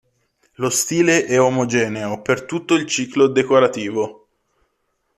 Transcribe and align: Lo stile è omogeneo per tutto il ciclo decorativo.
Lo 0.53 0.71
stile 0.71 1.25
è 1.25 1.39
omogeneo 1.39 2.23
per 2.23 2.45
tutto 2.45 2.73
il 2.73 2.87
ciclo 2.87 3.27
decorativo. 3.27 4.27